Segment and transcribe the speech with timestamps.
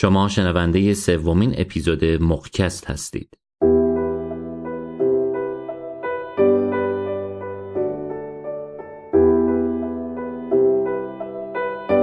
[0.00, 3.28] شما شنونده سومین اپیزود مخکست هستید.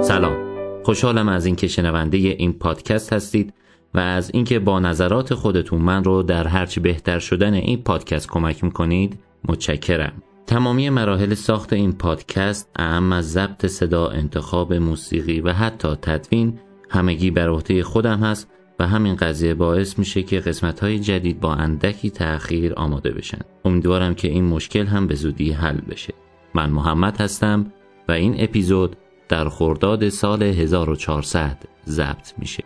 [0.02, 0.36] سلام.
[0.84, 3.54] خوشحالم از اینکه شنونده این پادکست هستید
[3.94, 8.64] و از اینکه با نظرات خودتون من رو در هرچی بهتر شدن این پادکست کمک
[8.64, 9.18] می‌کنید
[9.48, 10.22] متشکرم.
[10.46, 16.58] تمامی مراحل ساخت این پادکست اهم از ضبط صدا، انتخاب موسیقی و حتی تدوین
[16.90, 18.48] همگی بر عهده خودم هست
[18.78, 23.40] و همین قضیه باعث میشه که قسمت های جدید با اندکی تأخیر آماده بشن.
[23.64, 26.14] امیدوارم که این مشکل هم به زودی حل بشه.
[26.54, 27.72] من محمد هستم
[28.08, 28.96] و این اپیزود
[29.28, 32.64] در خرداد سال 1400 ضبط میشه.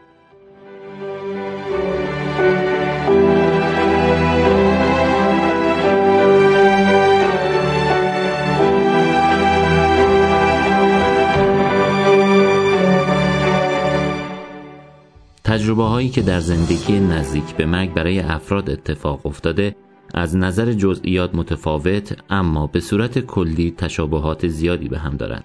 [15.52, 19.76] تجربه هایی که در زندگی نزدیک به مرگ برای افراد اتفاق افتاده
[20.14, 25.44] از نظر جزئیات متفاوت اما به صورت کلی تشابهات زیادی به هم دارند.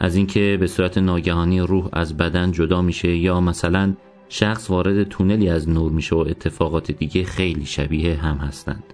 [0.00, 3.94] از اینکه به صورت ناگهانی روح از بدن جدا میشه یا مثلا
[4.28, 8.84] شخص وارد تونلی از نور میشه و اتفاقات دیگه خیلی شبیه هم هستند.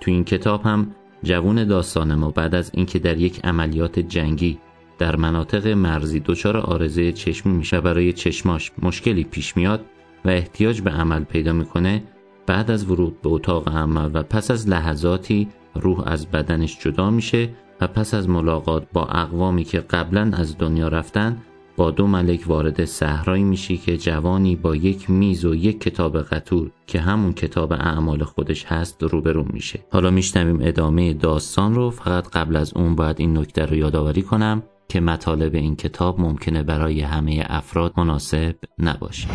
[0.00, 4.58] تو این کتاب هم جوون داستان ما بعد از اینکه در یک عملیات جنگی
[4.98, 9.84] در مناطق مرزی دچار آرزه چشمی میشه برای چشماش مشکلی پیش میاد
[10.24, 12.02] و احتیاج به عمل پیدا می‌کنه
[12.46, 17.48] بعد از ورود به اتاق عمل و پس از لحظاتی روح از بدنش جدا میشه
[17.80, 21.42] و پس از ملاقات با اقوامی که قبلا از دنیا رفتن
[21.76, 26.70] با دو ملک وارد صحرایی میشی که جوانی با یک میز و یک کتاب قطور
[26.86, 29.80] که همون کتاب اعمال خودش هست روبرو میشه.
[29.92, 31.90] حالا میشنویم ادامه داستان رو.
[31.90, 36.62] فقط قبل از اون باید این نکته رو یادآوری کنم که مطالب این کتاب ممکنه
[36.62, 39.28] برای همه افراد مناسب نباشه.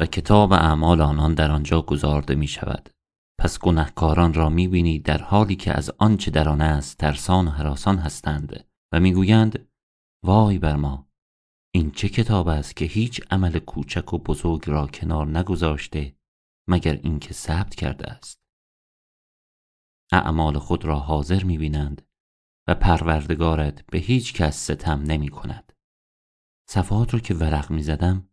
[0.00, 2.90] و کتاب اعمال آنان در آنجا گذارده می شود
[3.40, 7.50] پس گنهکاران را می بینی در حالی که از آنچه در آن است ترسان و
[7.50, 9.68] حراسان هستند و می‌گویند
[10.24, 11.08] وای بر ما!
[11.74, 16.16] این چه کتاب است که هیچ عمل کوچک و بزرگ را کنار نگذاشته
[16.68, 18.40] مگر اینکه ثبت کرده است؟
[20.12, 22.02] اعمال خود را حاضر می بینند
[22.68, 25.72] و پروردگارت به هیچ کس ستم نمی کند
[26.70, 28.27] صفحات رو که ورق می زدم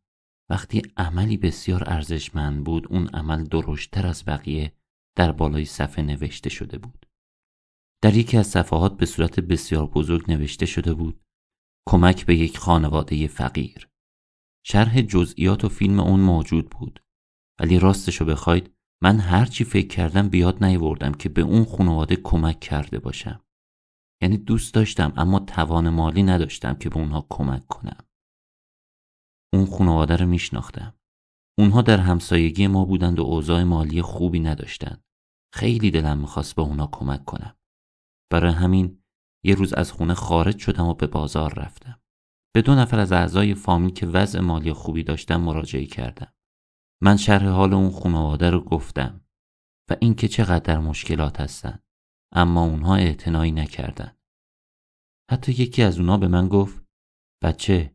[0.49, 4.73] وقتی عملی بسیار ارزشمند بود اون عمل درشتر از بقیه
[5.17, 7.05] در بالای صفحه نوشته شده بود.
[8.03, 11.21] در یکی از صفحات به صورت بسیار بزرگ نوشته شده بود
[11.89, 13.89] کمک به یک خانواده فقیر.
[14.65, 17.03] شرح جزئیات و فیلم اون موجود بود.
[17.59, 18.73] ولی راستشو بخواید
[19.03, 23.41] من هرچی فکر کردم بیاد نیوردم که به اون خانواده کمک کرده باشم.
[24.21, 28.05] یعنی دوست داشتم اما توان مالی نداشتم که به اونها کمک کنم.
[29.53, 30.93] اون خانواده رو میشناختم.
[31.59, 35.03] اونها در همسایگی ما بودند و اوضاع مالی خوبی نداشتند.
[35.53, 37.55] خیلی دلم می‌خواست به اونا کمک کنم.
[38.31, 39.03] برای همین
[39.45, 42.01] یه روز از خونه خارج شدم و به بازار رفتم.
[42.55, 46.33] به دو نفر از اعضای فامیل که وضع مالی خوبی داشتن مراجعه کردم.
[47.03, 49.21] من شرح حال اون خانواده رو گفتم
[49.89, 51.79] و اینکه چقدر در مشکلات هستن
[52.33, 54.17] اما اونها اعتنایی نکردن.
[55.31, 56.85] حتی یکی از اونا به من گفت
[57.43, 57.94] بچه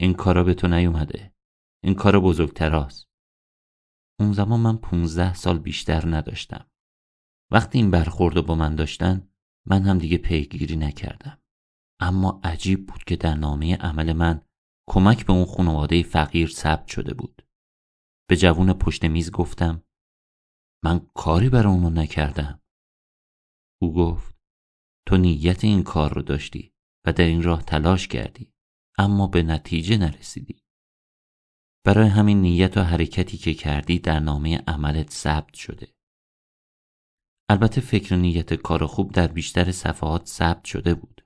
[0.00, 1.34] این کارا به تو نیومده.
[1.84, 3.08] این کار بزرگتراست.
[4.20, 6.70] اون زمان من پونزده سال بیشتر نداشتم.
[7.52, 9.30] وقتی این برخورد با من داشتن
[9.66, 11.42] من هم دیگه پیگیری نکردم.
[12.00, 14.46] اما عجیب بود که در نامه عمل من
[14.88, 17.46] کمک به اون خانواده فقیر ثبت شده بود.
[18.28, 19.82] به جوون پشت میز گفتم
[20.84, 22.62] من کاری برای اونو نکردم.
[23.82, 24.36] او گفت
[25.08, 26.72] تو نیت این کار رو داشتی
[27.06, 28.52] و در این راه تلاش کردی.
[28.98, 30.62] اما به نتیجه نرسیدی.
[31.84, 35.88] برای همین نیت و حرکتی که کردی در نامه عملت ثبت شده.
[37.50, 41.24] البته فکر نیت کار خوب در بیشتر صفحات ثبت شده بود.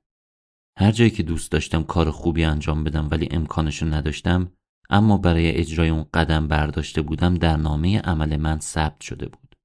[0.78, 4.52] هر جایی که دوست داشتم کار خوبی انجام بدم ولی امکانشو نداشتم
[4.90, 9.56] اما برای اجرای اون قدم برداشته بودم در نامه عمل من ثبت شده بود.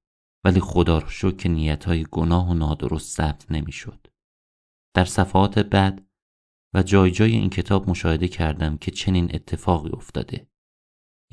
[0.46, 4.08] ولی خدا رو شکر که نیتهای گناه و نادرست ثبت نمی‌شد.
[4.96, 6.07] در صفحات بعد
[6.74, 10.50] و جای جای این کتاب مشاهده کردم که چنین اتفاقی افتاده.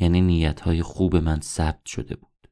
[0.00, 2.48] یعنی نیتهای خوب من ثبت شده بود.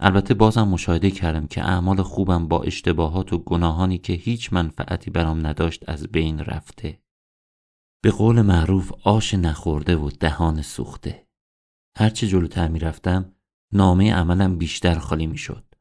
[0.00, 5.46] البته بازم مشاهده کردم که اعمال خوبم با اشتباهات و گناهانی که هیچ منفعتی برام
[5.46, 7.02] نداشت از بین رفته.
[8.02, 11.28] به قول معروف آش نخورده و دهان سوخته.
[11.96, 13.34] هرچه جلوتر می‌رفتم
[13.72, 15.74] نامه عملم بیشتر خالی می‌شد.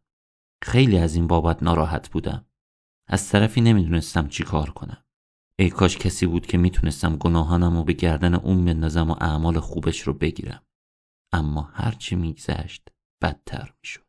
[0.63, 2.45] خیلی از این بابت ناراحت بودم.
[3.07, 5.04] از طرفی نمی‌دونستم چی کار کنم.
[5.59, 10.01] ای کاش کسی بود که می‌تونستم گناهانم رو به گردن اون بندازم و اعمال خوبش
[10.01, 10.63] رو بگیرم.
[11.33, 12.89] اما هرچی میگذشت
[13.21, 14.05] بدتر می‌شد.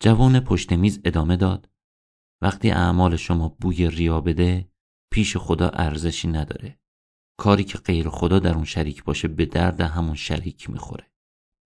[0.00, 1.70] جوان پشت میز ادامه داد.
[2.42, 4.68] وقتی اعمال شما بوی ریا بده
[5.12, 6.78] پیش خدا ارزشی نداره.
[7.38, 11.10] کاری که غیر خدا در اون شریک باشه به درد همون شریک می‌خوره.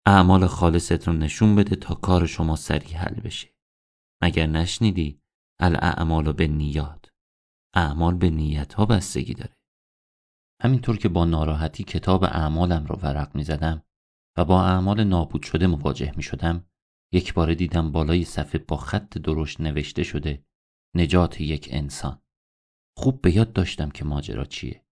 [0.06, 3.48] اعمال خالصت رو نشون بده تا کار شما سریع حل بشه.
[4.22, 5.20] مگر نشنیدی
[5.60, 7.01] الاعمال به نیات
[7.74, 9.56] اعمال به نیت ها بستگی داره.
[10.62, 13.82] همینطور که با ناراحتی کتاب اعمالم رو ورق می زدم
[14.38, 16.66] و با اعمال نابود شده مواجه می شدم
[17.12, 20.44] یک بار دیدم بالای صفحه با خط درشت نوشته شده
[20.96, 22.22] نجات یک انسان.
[22.96, 24.84] خوب به یاد داشتم که ماجرا چیه.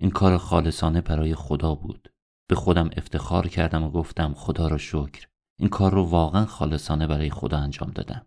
[0.00, 2.12] این کار خالصانه برای خدا بود.
[2.48, 5.28] به خودم افتخار کردم و گفتم خدا را شکر.
[5.58, 8.26] این کار رو واقعا خالصانه برای خدا انجام دادم.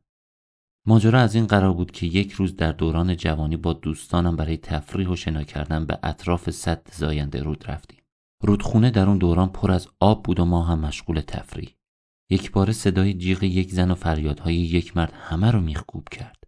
[0.87, 5.07] ماجرا از این قرار بود که یک روز در دوران جوانی با دوستانم برای تفریح
[5.07, 7.99] و شنا کردن به اطراف سد زاینده رود رفتیم.
[8.41, 11.75] رودخونه در اون دوران پر از آب بود و ما هم مشغول تفریح.
[12.29, 16.43] یک بار صدای جیغ یک زن و فریادهای یک مرد همه رو میخکوب کرد.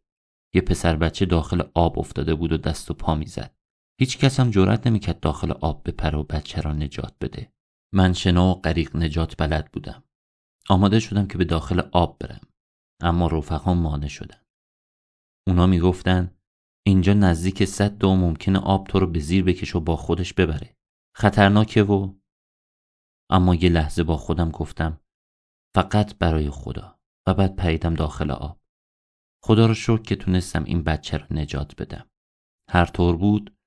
[0.53, 3.55] یه پسر بچه داخل آب افتاده بود و دست و پا می‌زد.
[3.99, 7.51] هیچ کس هم جرأت نمی‌کرد داخل آب بپره و بچه را نجات بده.
[7.93, 10.03] من شنا و غریق نجات بلد بودم.
[10.69, 12.41] آماده شدم که به داخل آب برم.
[13.01, 14.41] اما رفقام مانع شدن.
[15.47, 16.37] اونا می‌گفتن
[16.87, 20.75] اینجا نزدیک صد و ممکنه آب تو رو به زیر بکش و با خودش ببره.
[21.15, 22.13] خطرناکه و
[23.29, 25.01] اما یه لحظه با خودم گفتم
[25.75, 28.61] فقط برای خدا و بعد پریدم داخل آب.
[29.43, 32.09] خدا رو شکر که تونستم این بچه رو نجات بدم.
[32.69, 33.57] هر طور بود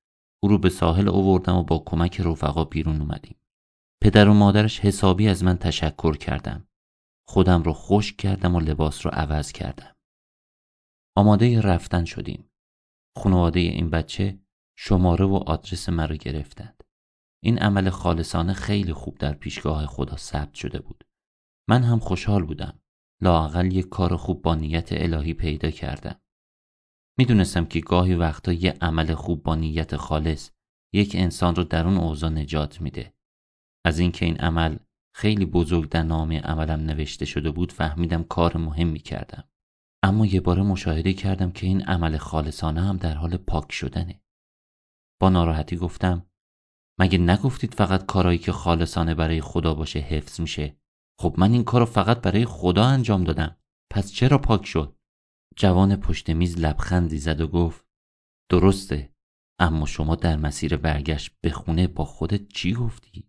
[0.42, 3.40] او رو به ساحل آوردم و با کمک رفقا بیرون اومدیم.
[4.02, 6.67] پدر و مادرش حسابی از من تشکر کردم
[7.28, 9.96] خودم رو خشک کردم و لباس رو عوض کردم.
[11.16, 12.50] آماده رفتن شدیم.
[13.16, 14.38] خانواده این بچه
[14.78, 16.84] شماره و آدرس مرا گرفتند.
[17.42, 21.04] این عمل خالصانه خیلی خوب در پیشگاه خدا ثبت شده بود.
[21.68, 22.80] من هم خوشحال بودم.
[23.22, 26.20] لاقل یک کار خوب با نیت الهی پیدا کردم.
[27.18, 30.50] می‌دونستم که گاهی وقتا یه عمل خوب با نیت خالص
[30.94, 33.14] یک انسان رو در اون اوضاع نجات میده.
[33.84, 34.78] از اینکه این عمل
[35.14, 39.44] خیلی بزرگ در نامه عملم نوشته شده بود فهمیدم کار مهمی کردم
[40.02, 44.22] اما یه بار مشاهده کردم که این عمل خالصانه هم در حال پاک شدنه.
[45.20, 46.26] با ناراحتی گفتم
[47.00, 50.76] مگه نگفتید فقط کارایی که خالصانه برای خدا باشه حفظ میشه؟
[51.20, 53.56] خب من این کارو فقط برای خدا انجام دادم.
[53.92, 54.96] پس چرا پاک شد؟
[55.56, 57.86] جوان پشت میز لبخندی زد و گفت
[58.50, 59.14] درسته
[59.60, 63.27] اما شما در مسیر برگشت به خونه با خودت چی گفتی؟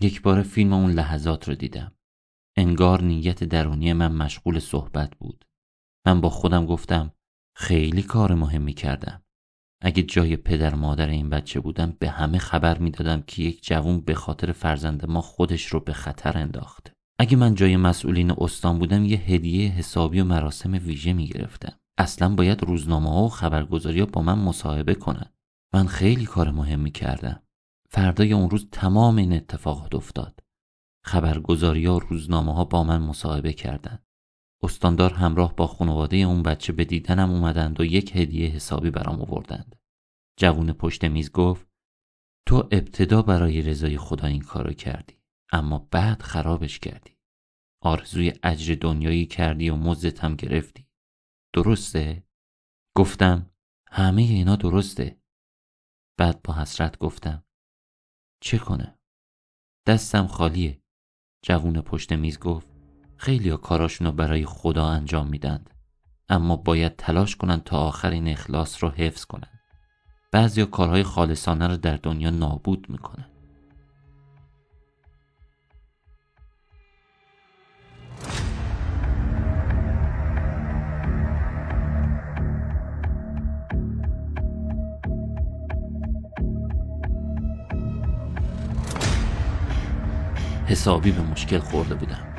[0.00, 1.92] یک بار فیلم اون لحظات رو دیدم.
[2.56, 5.44] انگار نیت درونی من مشغول صحبت بود.
[6.06, 7.12] من با خودم گفتم
[7.56, 9.22] خیلی کار مهمی کردم.
[9.82, 14.14] اگه جای پدر مادر این بچه بودم به همه خبر می‌دادم که یک جوون به
[14.14, 19.18] خاطر فرزند ما خودش رو به خطر انداخته اگه من جای مسئولین استان بودم یه
[19.18, 21.78] هدیه حسابی و مراسم ویژه می‌گرفتم.
[21.98, 25.32] اصلا باید روزنامه ها و خبرگزاری ها با من مصاحبه کنن.
[25.74, 27.42] من خیلی کار مهمی کردم.
[27.94, 30.40] فردای اون روز تمام این اتفاقات افتاد.
[31.04, 34.06] خبرگزاری ها و روزنامه ها با من مصاحبه کردند.
[34.62, 39.76] استاندار همراه با خانواده اون بچه به دیدنم اومدند و یک هدیه حسابی برام آوردند.
[40.38, 41.66] جوون پشت میز گفت
[42.46, 45.18] تو ابتدا برای رضای خدا این کارو کردی
[45.52, 47.18] اما بعد خرابش کردی.
[47.82, 50.88] آرزوی اجر دنیایی کردی و مزدتم گرفتی.
[51.52, 52.26] درسته؟
[52.96, 53.50] گفتم
[53.88, 55.20] همه اینا درسته.
[56.18, 57.43] بعد با حسرت گفتم
[58.44, 58.98] چه کنه؟
[59.86, 60.82] دستم خالیه.
[61.42, 62.68] جوون پشت میز گفت
[63.16, 65.70] خیلی ها کاراشونو برای خدا انجام میدند
[66.28, 69.60] اما باید تلاش کنند تا آخر این اخلاص رو حفظ کنند
[70.32, 73.33] بعضی کارهای خالصانه رو در دنیا نابود می‌کنن.
[90.74, 92.34] حسابی به مشکل خورده بودم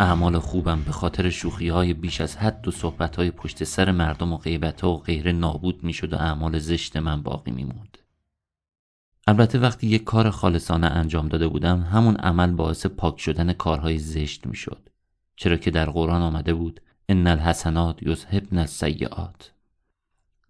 [0.00, 4.32] اعمال خوبم به خاطر شوخی های بیش از حد و صحبت های پشت سر مردم
[4.32, 7.98] و غیبت ها و غیره نابود می شد و اعمال زشت من باقی می موند.
[9.26, 14.46] البته وقتی یک کار خالصانه انجام داده بودم همون عمل باعث پاک شدن کارهای زشت
[14.46, 14.88] می شد.
[15.36, 19.52] چرا که در قرآن آمده بود ان الحسنات یذهبن السیئات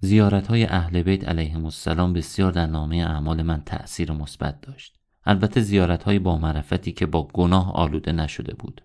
[0.00, 4.97] زیارت های اهل بیت علیهم السلام بسیار در نامه اعمال من تأثیر مثبت داشت
[5.28, 8.84] البته زیارت های با معرفتی که با گناه آلوده نشده بود.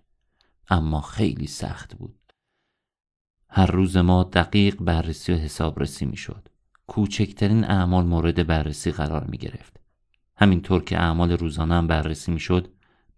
[0.68, 2.32] اما خیلی سخت بود.
[3.48, 6.48] هر روز ما دقیق بررسی و حسابرسی می شد
[6.86, 9.80] کوچکترین اعمال مورد بررسی قرار می گرفت
[10.36, 12.40] همینطور که اعمال روزانه هم بررسی می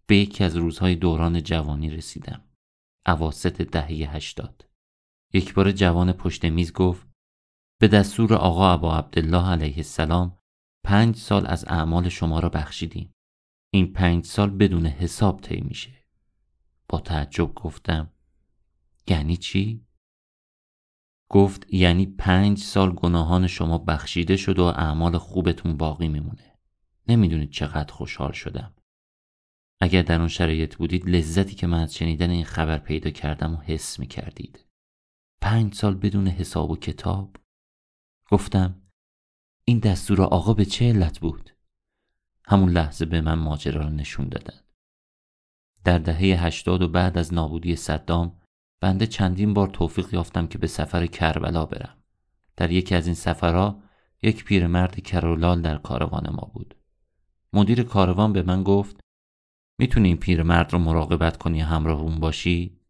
[0.06, 2.40] به یکی از روزهای دوران جوانی رسیدم.
[3.06, 4.66] عواست دهه هشتاد.
[5.32, 7.06] یک بار جوان پشت میز گفت
[7.80, 10.38] به دستور آقا ابا عبدالله علیه السلام
[10.84, 13.15] پنج سال از اعمال شما را بخشیدیم.
[13.76, 16.04] این پنج سال بدون حساب طی میشه.
[16.88, 18.10] با تعجب گفتم
[19.08, 19.86] یعنی چی؟
[21.28, 26.58] گفت یعنی پنج سال گناهان شما بخشیده شد و اعمال خوبتون باقی میمونه.
[27.08, 28.74] نمی‌دونید چقدر خوشحال شدم.
[29.80, 33.56] اگر در اون شرایط بودید لذتی که من از شنیدن این خبر پیدا کردم و
[33.56, 34.66] حس می‌کردید.
[35.40, 37.36] پنج سال بدون حساب و کتاب؟
[38.30, 38.82] گفتم
[39.64, 41.55] این دستور آقا به چه علت بود؟
[42.48, 44.60] همون لحظه به من ماجرا را نشون دادن.
[45.84, 48.40] در دهه هشتاد و بعد از نابودی صدام
[48.80, 51.96] بنده چندین بار توفیق یافتم که به سفر کربلا برم.
[52.56, 53.82] در یکی از این سفرها
[54.22, 56.74] یک پیرمرد کرولال در کاروان ما بود.
[57.52, 59.00] مدیر کاروان به من گفت
[59.78, 62.80] می‌تونی این پیرمرد رو مراقبت کنی همراه اون باشی؟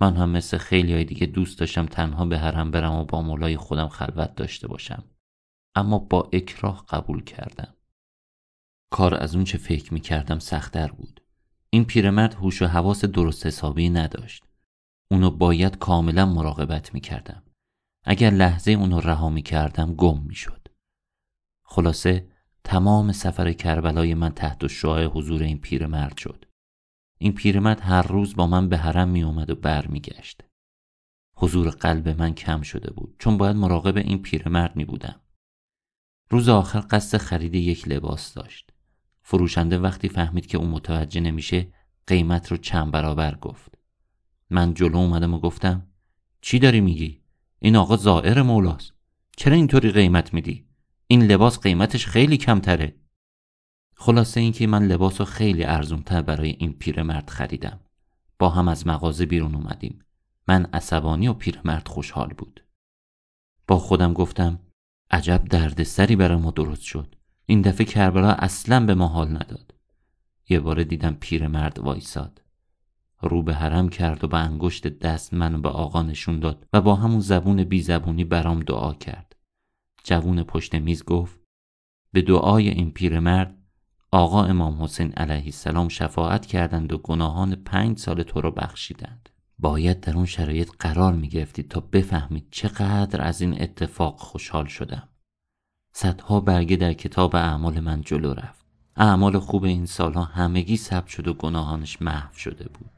[0.00, 3.56] من هم مثل خیلی های دیگه دوست داشتم تنها به حرم برم و با مولای
[3.56, 5.04] خودم خلوت داشته باشم.
[5.74, 7.74] اما با اکراه قبول کردم.
[8.90, 11.20] کار از اون چه فکر می‌کردم سختتر بود.
[11.70, 14.44] این پیرمرد هوش و حواس درست حسابی نداشت.
[15.10, 17.42] اونو باید کاملا مراقبت می‌کردم.
[18.04, 20.68] اگر لحظه اونو رها می‌کردم گم می‌شد.
[21.64, 22.28] خلاصه
[22.64, 26.44] تمام سفر کربلای من تحت شعاع حضور این پیرمرد شد.
[27.18, 30.44] این پیرمرد هر روز با من به حرم می اومد و برمیگشت.
[31.36, 35.20] حضور قلب من کم شده بود چون باید مراقب این پیرمرد می بودم
[36.30, 38.72] روز آخر قصد خرید یک لباس داشت.
[39.30, 41.72] فروشنده وقتی فهمید که اون متوجه نمیشه
[42.06, 43.74] قیمت رو چند برابر گفت.
[44.50, 45.86] من جلو اومدم و گفتم
[46.40, 47.22] چی داری میگی؟
[47.58, 48.92] این آقا زائر مولاست.
[49.36, 50.66] چرا اینطوری قیمت میدی؟
[51.06, 52.96] این لباس قیمتش خیلی کمتره.
[53.96, 57.80] خلاصه اینکه من لباس رو خیلی ارزونتر برای این پیرمرد خریدم.
[58.38, 60.04] با هم از مغازه بیرون اومدیم.
[60.48, 62.64] من عصبانی و پیرمرد خوشحال بود.
[63.66, 64.58] با خودم گفتم
[65.10, 67.17] عجب دردسری برای ما درست شد.
[67.50, 69.74] این دفعه کربلا اصلا به ما حال نداد.
[70.48, 72.42] یه بار دیدم پیرمرد وایساد.
[73.20, 76.94] رو به حرم کرد و به انگشت دست منو به آقا نشون داد و با
[76.94, 79.36] همون زبون بی زبونی برام دعا کرد.
[80.04, 81.40] جوون پشت میز گفت
[82.12, 83.58] به دعای این پیرمرد
[84.10, 89.28] آقا امام حسین علیه السلام شفاعت کردند و گناهان پنج سال تو رو بخشیدند.
[89.58, 95.08] باید در اون شرایط قرار می تا بفهمید چقدر از این اتفاق خوشحال شدم.
[95.92, 98.64] صدها برگه در کتاب اعمال من جلو رفت.
[98.96, 102.97] اعمال خوب این سالها همگی ثبت شد و گناهانش محو شده بود.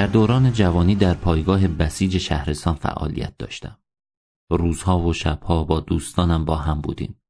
[0.00, 3.78] در دوران جوانی در پایگاه بسیج شهرستان فعالیت داشتم.
[4.50, 7.20] روزها و شبها با دوستانم با هم بودیم.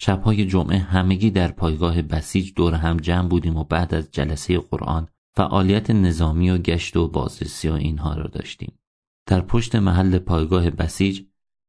[0.00, 5.08] شبهای جمعه همگی در پایگاه بسیج دور هم جمع بودیم و بعد از جلسه قرآن
[5.36, 8.78] فعالیت نظامی و گشت و بازرسی و اینها را داشتیم.
[9.26, 11.22] در پشت محل پایگاه بسیج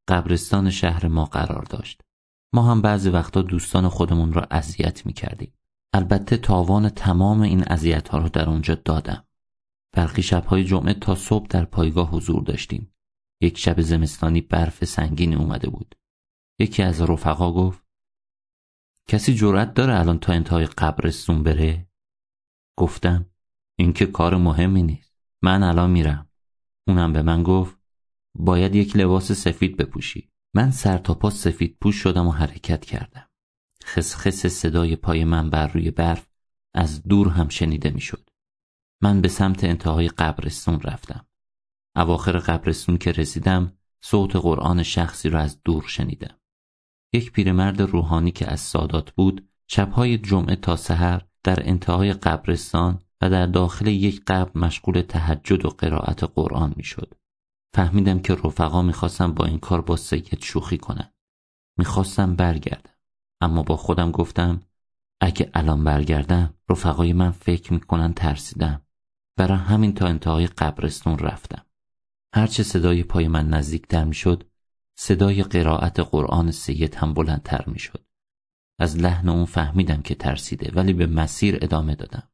[0.08, 2.02] قبرستان شهر ما قرار داشت.
[2.54, 5.54] ما هم بعضی وقتا دوستان خودمون را اذیت می کردیم.
[5.94, 9.26] البته تاوان تمام این اذیت ها را در اونجا دادم.
[9.92, 12.94] برخی شبهای جمعه تا صبح در پایگاه حضور داشتیم.
[13.42, 15.96] یک شب زمستانی برف سنگینی اومده بود.
[16.60, 17.84] یکی از رفقا گفت
[19.08, 21.88] کسی جرأت داره الان تا انتهای قبرستون بره؟
[22.78, 23.26] گفتم
[23.76, 25.14] این که کار مهمی نیست.
[25.42, 26.30] من الان میرم.
[26.88, 27.78] اونم به من گفت
[28.36, 30.32] باید یک لباس سفید بپوشی.
[30.54, 33.30] من سر تا پا سفید پوش شدم و حرکت کردم.
[33.84, 36.28] خسخس صدای پای من بر روی برف
[36.74, 38.29] از دور هم شنیده می‌شد.
[39.02, 41.26] من به سمت انتهای قبرستون رفتم.
[41.96, 46.36] اواخر قبرستون که رسیدم صوت قرآن شخصی را از دور شنیدم.
[47.14, 53.30] یک پیرمرد روحانی که از سادات بود شبهای جمعه تا سحر در انتهای قبرستان و
[53.30, 57.14] در داخل یک قبر مشغول تهجد و قرائت قرآن می‌شد.
[57.76, 61.14] فهمیدم که رفقا می‌خواستم با این کار با سید شوخی کنم.
[61.78, 62.94] می‌خواستم برگردم.
[63.42, 64.62] اما با خودم گفتم
[65.22, 68.82] اگه الان برگردم رفقای من فکر می‌کنن ترسیدم
[69.40, 71.66] برای همین تا انتهای قبرستون رفتم.
[72.34, 74.44] هرچه صدای پای من نزدیکتر می‌شد
[74.96, 78.06] صدای قرائت قرآن سید هم بلندتر می‌شد.
[78.80, 82.30] از لحن اون فهمیدم که ترسیده ولی به مسیر ادامه دادم.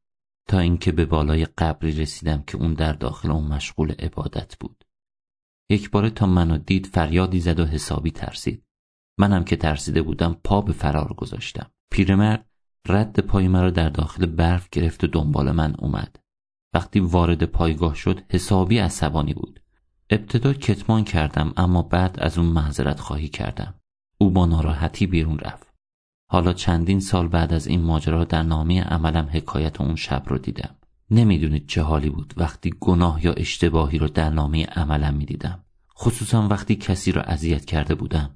[0.48, 4.86] تا اینکه به بالای قبری رسیدم که اون در داخل اون مشغول عبادت بود.
[5.70, 8.64] یک باره تا منو دید فریادی زد و حسابی ترسید.
[9.18, 11.72] منم که ترسیده بودم پا به فرار گذاشتم.
[11.92, 12.46] پیرمرد
[12.88, 16.25] رد پای مرا در داخل برف گرفت و دنبال من اومد.
[16.76, 19.60] وقتی وارد پایگاه شد حسابی عصبانی بود.
[20.10, 23.74] ابتدا کتمان کردم اما بعد از اون معذرت خواهی کردم.
[24.18, 25.74] او با ناراحتی بیرون رفت.
[26.32, 30.76] حالا چندین سال بعد از این ماجرا در نامه عملم حکایت اون شب رو دیدم.
[31.12, 32.34] نمی‌دونید چه حالی بود.
[32.38, 35.64] وقتی گناه یا اشتباهی رو در نامه عملم می‌دیدم.
[35.98, 38.36] خصوصا وقتی کسی را اذیت کرده بودم.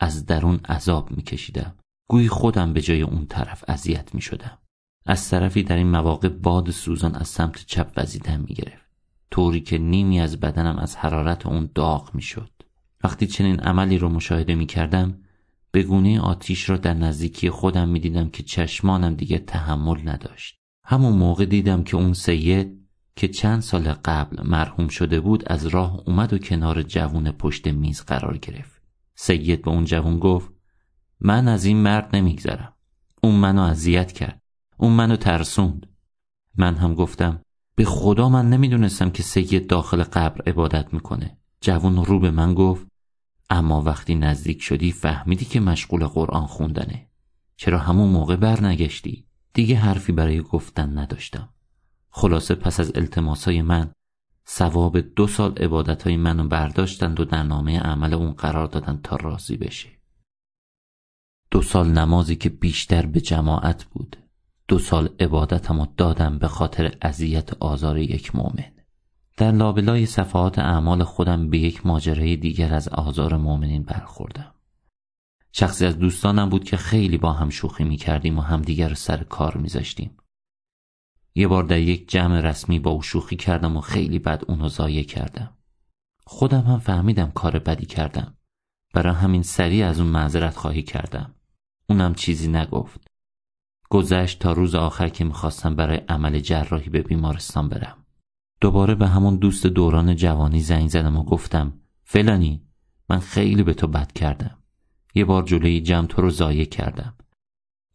[0.00, 1.74] از درون عذاب میکشیدم.
[2.08, 4.58] گویی خودم به جای اون طرف اذیت می‌شدم.
[5.06, 8.90] از طرفی در این مواقع باد سوزان از سمت چپ وزیدن می‌گرفت.
[9.30, 12.50] طوری که نیمی از بدنم از حرارت اون داغ می‌شد.
[13.04, 15.18] وقتی چنین عملی رو مشاهده می‌کردم
[15.70, 20.60] به گونه آتیش را در نزدیکی خودم می‌دیدم که چشمانم دیگه تحمل نداشت.
[20.84, 22.80] همون موقع دیدم که اون سید
[23.16, 28.02] که چند سال قبل مرحوم شده بود از راه اومد و کنار جوون پشت میز
[28.02, 28.82] قرار گرفت.
[29.14, 30.52] سید به اون جوون گفت
[31.20, 32.72] من از این مرد نمیگذرم.
[33.22, 34.42] اون منو اذیت کرد.
[34.80, 35.86] اون منو ترسوند.
[36.56, 37.42] من هم گفتم
[37.74, 41.38] به خدا من نمی‌دونستم که سید داخل قبر عبادت می‌کنه.
[41.60, 42.86] جوون رو به من گفت
[43.50, 47.08] اما وقتی نزدیک شدی فهمیدی که مشغول قرآن خوندنه.
[47.56, 51.48] چرا همون موقع برنگشتی؟ دیگه حرفی برای گفتن نداشتم.
[52.10, 53.92] خلاصه پس از التماسای من
[54.48, 59.56] ثواب دو سال عبادتهای منو برداشتند و در نامه عمل اون قرار دادن تا راضی
[59.56, 59.88] بشه.
[61.50, 64.16] دو سال نمازی که بیشتر به جماعت بود.
[64.70, 68.72] دو سال عبادتمو دادم به خاطر اذیت آزار یک مؤمن.
[69.36, 74.54] در لابلای صفحات اعمال خودم به یک ماجرای دیگر از آزار مؤمنین برخوردم.
[75.52, 79.56] شخصی از دوستانم بود که خیلی با هم شوخی می کردیم و همدیگر سر کار
[79.56, 80.16] میذاشتیم.
[81.34, 85.02] یه بار در یک جمع رسمی با او شوخی کردم و خیلی بد اونو ضایع
[85.02, 85.56] کردم.
[86.26, 88.34] خودم هم فهمیدم کار بدی کردم.
[88.94, 91.34] برای همین سریع از اون معذرت خواهی کردم.
[91.88, 93.09] اونم چیزی نگفت.
[93.92, 97.96] گذشت تا روز آخر که می‌خواستم برای عمل جراحی به بیمارستان برم.
[98.60, 101.72] دوباره به همون دوست دوران جوانی زنگ زدم و گفتم
[102.04, 102.62] فلانی
[103.08, 104.58] من خیلی به تو بد کردم.
[105.14, 107.14] یه بار جلوی جمع تو رو ضایع کردم.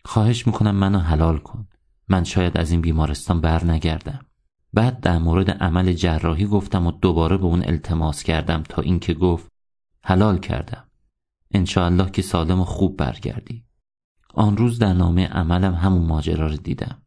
[0.06, 1.68] خواهش می‌کنم منو حلال کن.
[2.10, 4.26] من شاید از این بیمارستان بر نگردم.
[4.74, 9.48] بعد در مورد عمل جراحی گفتم و دوباره به اون التماس کردم تا اینکه گفت
[10.04, 10.84] حلال کردم.
[11.52, 13.64] انشاءالله که سالم و خوب برگردی.
[14.38, 17.02] آن روز در نامه عملم همون ماجرا رو دیدم.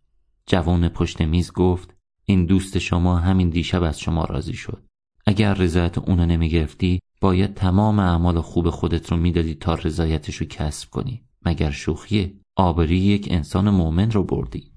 [0.47, 4.83] جوان پشت میز گفت این دوست شما همین دیشب از شما راضی شد.
[5.27, 10.91] اگر رضایت اونو نمی‌گرفتی باید تمام اعمال خوب خودت رو می‌دادی تا رضایتش رو کسب
[10.91, 11.23] کنی.
[11.47, 14.73] مگر شوخیه آبری یک انسان مؤمن رو بردی؟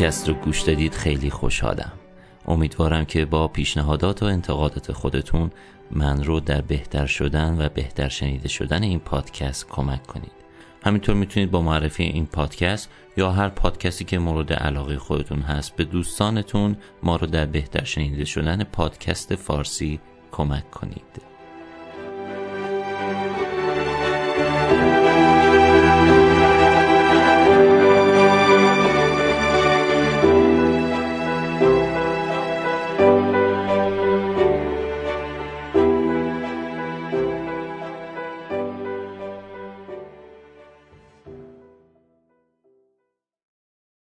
[0.00, 1.92] پادکست رو گوش دادید خیلی خوشحالم.
[2.46, 5.50] امیدوارم که با پیشنهادات و انتقادات خودتون
[5.90, 10.32] من رو در بهتر شدن و بهتر شنیده شدن این پادکست کمک کنید.
[10.84, 15.84] همینطور می‌تونید با معرفی این پادکست یا هر پادکستی که مورد علاقه خودتون هست به
[15.84, 20.00] دوستانتون ما رو در بهتر شنیده شدن پادکست فارسی
[20.32, 21.29] کمک کنید.